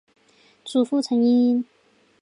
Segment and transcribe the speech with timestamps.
[0.65, 1.63] 祖父陈尹英。